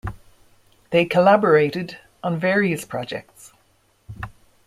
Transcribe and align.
They 0.89 1.05
collaborated 1.05 1.99
on 2.23 2.39
various 2.39 2.85
projects. 2.85 3.53